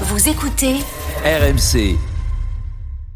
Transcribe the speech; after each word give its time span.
Vous 0.00 0.28
écoutez 0.28 0.80
RMC. 1.24 2.13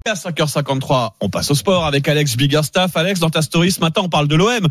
À 0.09 0.15
5h53, 0.15 1.11
on 1.21 1.29
passe 1.29 1.51
au 1.51 1.55
sport 1.55 1.85
avec 1.85 2.09
Alex 2.09 2.37
Biggerstaff. 2.39 2.97
Alex, 2.97 3.21
dans 3.21 3.29
ta 3.29 3.43
story 3.43 3.71
ce 3.71 3.81
matin, 3.81 4.01
on 4.03 4.09
parle 4.09 4.27
de 4.27 4.37
l'OM, 4.37 4.67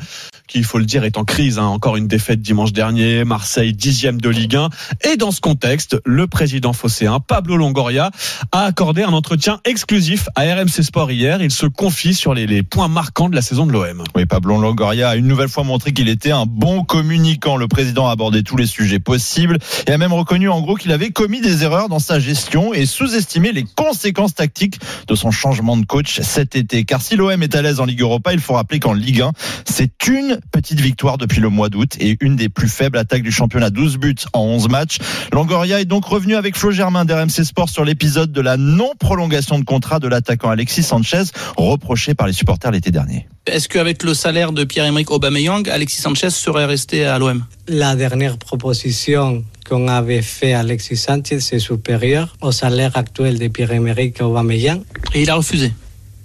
qui, 0.47 0.57
il 0.57 0.63
faut 0.63 0.79
le 0.79 0.85
dire, 0.85 1.03
est 1.03 1.15
en 1.17 1.25
crise. 1.25 1.59
hein. 1.59 1.65
Encore 1.65 1.95
une 1.95 2.07
défaite 2.07 2.41
dimanche 2.41 2.73
dernier, 2.73 3.23
Marseille 3.23 3.73
dixième 3.73 4.19
de 4.19 4.29
Ligue 4.29 4.55
1. 4.55 4.69
Et 5.11 5.15
dans 5.15 5.29
ce 5.29 5.39
contexte, 5.39 5.95
le 6.05 6.25
président 6.25 6.73
phocéen, 6.73 7.19
Pablo 7.19 7.55
Longoria, 7.55 8.09
a 8.51 8.63
accordé 8.63 9.03
un 9.03 9.13
entretien 9.13 9.59
exclusif 9.63 10.27
à 10.35 10.41
RMC 10.41 10.81
Sport 10.81 11.11
hier. 11.11 11.39
Il 11.43 11.51
se 11.51 11.67
confie 11.67 12.15
sur 12.15 12.33
les, 12.33 12.47
les 12.47 12.63
points 12.63 12.87
marquants 12.87 13.29
de 13.29 13.35
la 13.35 13.43
saison 13.43 13.67
de 13.67 13.73
l'OM. 13.73 14.03
Oui, 14.15 14.25
Pablo 14.25 14.59
Longoria 14.59 15.09
a 15.09 15.15
une 15.17 15.27
nouvelle 15.27 15.49
fois 15.49 15.63
montré 15.63 15.93
qu'il 15.93 16.09
était 16.09 16.31
un 16.31 16.47
bon 16.47 16.83
communicant. 16.83 17.57
Le 17.57 17.67
président 17.67 18.07
a 18.07 18.11
abordé 18.11 18.41
tous 18.41 18.57
les 18.57 18.65
sujets 18.67 18.99
possibles 18.99 19.59
et 19.85 19.91
a 19.91 19.97
même 19.99 20.13
reconnu 20.13 20.49
en 20.49 20.61
gros 20.61 20.75
qu'il 20.75 20.91
avait 20.91 21.11
commis 21.11 21.41
des 21.41 21.63
erreurs 21.63 21.89
dans 21.89 21.99
sa 21.99 22.19
gestion 22.19 22.73
et 22.73 22.87
sous-estimé 22.87 23.51
les 23.51 23.65
conséquences 23.75 24.33
tactiques 24.33 24.79
de 25.07 25.13
son 25.15 25.26
changement 25.31 25.77
de 25.77 25.85
coach 25.85 26.21
cet 26.21 26.55
été. 26.55 26.85
Car 26.85 27.01
si 27.01 27.15
l'OM 27.15 27.41
est 27.41 27.55
à 27.55 27.61
l'aise 27.61 27.79
en 27.79 27.85
Ligue 27.85 28.01
Europa, 28.01 28.33
il 28.33 28.39
faut 28.39 28.53
rappeler 28.53 28.79
qu'en 28.79 28.93
Ligue 28.93 29.21
1, 29.21 29.31
c'est 29.65 30.07
une 30.07 30.39
petite 30.51 30.79
victoire 30.79 31.17
depuis 31.17 31.41
le 31.41 31.49
mois 31.49 31.69
d'août 31.69 31.95
et 31.99 32.17
une 32.21 32.35
des 32.35 32.49
plus 32.49 32.69
faibles 32.69 32.97
attaques 32.97 33.23
du 33.23 33.31
championnat. 33.31 33.69
12 33.69 33.97
buts 33.97 34.15
en 34.33 34.41
11 34.41 34.69
matchs. 34.69 34.97
Longoria 35.31 35.79
est 35.81 35.85
donc 35.85 36.05
revenu 36.05 36.35
avec 36.35 36.57
Flo 36.57 36.71
Germain 36.71 37.05
d'RMC 37.05 37.43
Sport 37.43 37.69
sur 37.69 37.85
l'épisode 37.85 38.31
de 38.31 38.41
la 38.41 38.57
non-prolongation 38.57 39.59
de 39.59 39.63
contrat 39.63 39.99
de 39.99 40.07
l'attaquant 40.07 40.49
Alexis 40.49 40.83
Sanchez, 40.83 41.23
reproché 41.57 42.13
par 42.13 42.27
les 42.27 42.33
supporters 42.33 42.71
l'été 42.71 42.91
dernier. 42.91 43.27
Est-ce 43.45 43.69
qu'avec 43.69 44.03
le 44.03 44.13
salaire 44.13 44.51
de 44.51 44.63
Pierre-Emerick 44.63 45.09
Aubameyang, 45.09 45.69
Alexis 45.69 46.01
Sanchez 46.01 46.31
serait 46.31 46.65
resté 46.65 47.05
à 47.05 47.17
l'OM 47.17 47.45
La 47.67 47.95
dernière 47.95 48.37
proposition 48.37 49.43
qu'on 49.67 49.87
avait 49.87 50.21
fait 50.21 50.53
à 50.53 50.59
Alexis 50.59 50.97
Sanchez 50.97 51.35
est 51.37 51.59
supérieure 51.59 52.35
au 52.41 52.51
salaire 52.51 52.95
actuel 52.95 53.37
de 53.37 53.47
Pierre-Emerick 53.47 54.21
Aubameyang. 54.21 54.81
Et 55.13 55.23
il 55.23 55.29
a 55.29 55.35
refusé. 55.35 55.71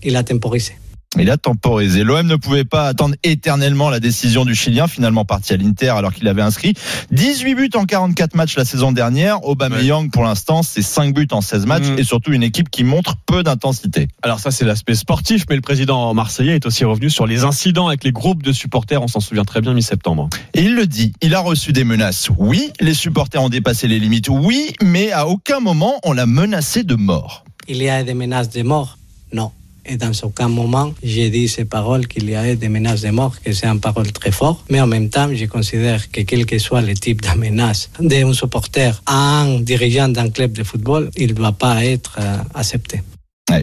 Il 0.03 0.17
a 0.17 0.23
temporisé. 0.23 0.75
Il 1.19 1.31
a 1.31 1.37
temporisé. 1.37 2.05
L'OM 2.05 2.27
ne 2.27 2.37
pouvait 2.37 2.65
pas 2.65 2.87
attendre 2.87 3.15
éternellement 3.23 3.91
la 3.91 4.01
décision 4.01 4.45
du 4.45 4.55
Chilien, 4.55 4.89
finalement 4.89 5.25
parti 5.25 5.53
à 5.53 5.57
l'Inter 5.57 5.91
alors 5.91 6.13
qu'il 6.13 6.27
avait 6.29 6.43
inscrit 6.43 6.75
18 7.11 7.55
buts 7.55 7.71
en 7.75 7.85
44 7.85 8.35
matchs 8.35 8.57
la 8.57 8.65
saison 8.65 8.93
dernière. 8.93 9.45
Aubameyang, 9.45 10.11
pour 10.11 10.25
l'instant, 10.25 10.63
c'est 10.63 10.83
5 10.83 11.15
buts 11.15 11.29
en 11.33 11.41
16 11.41 11.67
matchs 11.67 11.83
Mm. 11.83 11.99
et 11.99 12.05
surtout 12.05 12.33
une 12.33 12.43
équipe 12.43 12.71
qui 12.71 12.85
montre 12.85 13.17
peu 13.27 13.43
d'intensité. 13.43 14.09
Alors 14.23 14.41
ça, 14.41 14.51
c'est 14.51 14.65
l'aspect 14.65 14.95
sportif, 14.95 15.45
mais 15.51 15.57
le 15.57 15.63
président 15.63 16.13
marseillais 16.15 16.55
est 16.55 16.67
aussi 16.67 16.85
revenu 16.85 17.11
sur 17.11 17.27
les 17.27 17.45
incidents 17.45 17.89
avec 17.89 18.05
les 18.05 18.13
groupes 18.13 18.43
de 18.43 18.53
supporters. 18.53 19.03
On 19.03 19.09
s'en 19.09 19.21
souvient 19.21 19.45
très 19.45 19.61
bien 19.61 19.75
mi-septembre. 19.75 20.29
Et 20.55 20.63
il 20.63 20.75
le 20.75 20.87
dit, 20.87 21.13
il 21.23 21.35
a 21.35 21.41
reçu 21.41 21.73
des 21.73 21.85
menaces. 21.85 22.29
Oui, 22.39 22.71
les 22.81 22.95
supporters 22.95 23.43
ont 23.43 23.49
dépassé 23.49 23.89
les 23.89 23.99
limites. 23.99 24.29
Oui, 24.29 24.73
mais 24.83 25.13
à 25.13 25.27
aucun 25.27 25.61
moment 25.61 25.99
on 26.05 26.13
l'a 26.13 26.27
menacé 26.27 26.85
de 26.85 26.95
mort. 26.95 27.45
Il 27.69 27.77
y 27.83 27.89
a 27.89 28.03
des 28.03 28.15
menaces 28.15 28.51
de 28.51 28.63
mort 28.63 28.99
Non. 29.33 29.51
Et 29.85 29.97
dans 29.97 30.13
aucun 30.23 30.49
moment, 30.49 30.95
j'ai 31.03 31.29
dit 31.31 31.49
ces 31.49 31.65
paroles 31.65 32.07
qu'il 32.07 32.31
y 32.31 32.37
a 32.37 32.55
des 32.55 32.69
menaces 32.69 33.03
de 33.03 33.11
mort, 33.11 33.35
que 33.41 33.53
c'est 33.53 33.67
une 33.67 33.81
parole 33.81 34.13
très 34.13 34.31
forte. 34.31 34.65
Mais 34.71 34.81
en 34.81 34.87
même 34.87 35.09
temps, 35.11 35.29
je 35.35 35.45
considère 35.47 36.11
que 36.11 36.21
quel 36.21 36.47
que 36.47 36.59
soit 36.59 36.83
le 36.83 36.95
type 36.95 37.21
de 37.21 37.39
menace 37.39 37.91
d'un 37.99 38.33
supporter 38.33 39.03
à 39.07 39.41
un 39.41 39.61
dirigeant 39.61 40.09
d'un 40.09 40.31
club 40.31 40.53
de 40.53 40.63
football, 40.63 41.11
il 41.17 41.29
ne 41.29 41.33
doit 41.33 41.53
pas 41.53 41.85
être 41.85 42.17
euh, 42.21 42.37
accepté. 42.55 43.03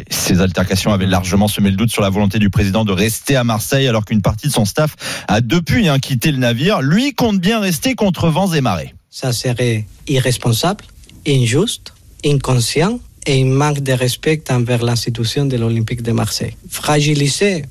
Ces 0.09 0.41
altercations 0.41 0.91
avaient 0.93 1.07
largement 1.07 1.47
semé 1.47 1.71
le 1.71 1.75
doute 1.75 1.89
sur 1.89 2.01
la 2.01 2.09
volonté 2.09 2.37
du 2.37 2.49
président 2.49 2.85
de 2.85 2.91
rester 2.91 3.35
à 3.35 3.43
Marseille 3.43 3.87
alors 3.87 4.05
qu'une 4.05 4.21
partie 4.21 4.47
de 4.47 4.51
son 4.51 4.65
staff 4.65 4.95
a 5.27 5.41
depuis 5.41 5.87
hein, 5.87 5.99
quitté 5.99 6.31
le 6.31 6.37
navire. 6.37 6.81
Lui 6.81 7.13
compte 7.13 7.39
bien 7.39 7.59
rester 7.59 7.95
contre 7.95 8.29
vents 8.29 8.53
et 8.53 8.61
marées. 8.61 8.93
Ça 9.09 9.31
serait 9.31 9.87
irresponsable, 10.07 10.83
injuste, 11.25 11.93
inconscient 12.25 12.99
et 13.25 13.41
un 13.41 13.45
manque 13.45 13.79
de 13.79 13.93
respect 13.93 14.43
envers 14.49 14.83
l'institution 14.83 15.45
de 15.45 15.57
l'Olympique 15.57 16.01
de 16.01 16.11
Marseille. 16.11 16.55
Fragilisé, 16.69 17.65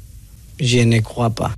je 0.60 0.80
ne 0.80 1.00
crois 1.00 1.30
pas. 1.30 1.52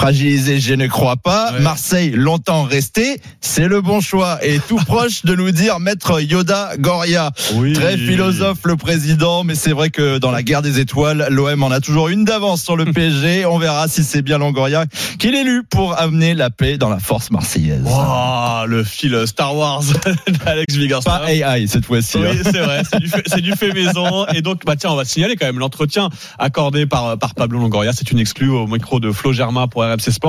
Fragilisé, 0.00 0.60
je 0.60 0.72
ne 0.72 0.86
crois 0.86 1.16
pas. 1.16 1.52
Ouais. 1.52 1.60
Marseille, 1.60 2.10
longtemps 2.12 2.62
resté, 2.62 3.20
c'est 3.42 3.68
le 3.68 3.82
bon 3.82 4.00
choix. 4.00 4.38
Et 4.42 4.58
tout 4.58 4.76
proche 4.86 5.26
de 5.26 5.34
nous 5.34 5.50
dire 5.50 5.78
maître 5.78 6.22
Yoda 6.22 6.70
Goria. 6.78 7.32
Oui. 7.56 7.74
Très 7.74 7.98
philosophe 7.98 8.60
le 8.64 8.76
président, 8.76 9.44
mais 9.44 9.54
c'est 9.54 9.72
vrai 9.72 9.90
que 9.90 10.16
dans 10.16 10.30
la 10.30 10.42
guerre 10.42 10.62
des 10.62 10.80
étoiles, 10.80 11.26
l'OM 11.28 11.62
en 11.62 11.70
a 11.70 11.80
toujours 11.80 12.08
une 12.08 12.24
d'avance 12.24 12.62
sur 12.62 12.76
le 12.76 12.86
PSG. 12.94 13.44
On 13.44 13.58
verra 13.58 13.88
si 13.88 14.02
c'est 14.02 14.22
bien 14.22 14.38
Longoria 14.38 14.86
qu'il 15.18 15.34
est 15.34 15.42
élu 15.42 15.64
pour 15.64 15.98
amener 15.98 16.32
la 16.32 16.48
paix 16.48 16.78
dans 16.78 16.88
la 16.88 16.98
force 16.98 17.30
marseillaise. 17.30 17.84
Oh, 17.86 18.62
le 18.66 18.82
fil 18.84 19.26
Star 19.26 19.54
Wars 19.54 19.82
d'Alex 20.46 20.74
Pas 20.74 20.80
Biggerstaff. 20.80 21.28
AI 21.28 21.66
cette 21.66 21.84
fois-ci. 21.84 22.16
Oui, 22.16 22.26
hein. 22.26 22.42
c'est 22.42 22.60
vrai, 22.60 22.82
c'est 22.90 23.00
du, 23.00 23.08
fait, 23.08 23.22
c'est 23.26 23.42
du 23.42 23.52
fait 23.52 23.74
maison. 23.74 24.24
Et 24.28 24.40
donc, 24.40 24.64
bah 24.64 24.76
tiens, 24.76 24.92
on 24.92 24.96
va 24.96 25.04
signaler 25.04 25.36
quand 25.36 25.44
même 25.44 25.58
l'entretien 25.58 26.08
accordé 26.38 26.86
par, 26.86 27.18
par 27.18 27.34
Pablo 27.34 27.58
Longoria. 27.58 27.92
C'est 27.92 28.10
une 28.10 28.18
exclue 28.18 28.48
au 28.48 28.66
micro 28.66 28.98
de 28.98 29.12
Flo 29.12 29.34
Germain 29.34 29.68
pour 29.68 29.89
RMC 29.90 30.12
Sport. 30.12 30.28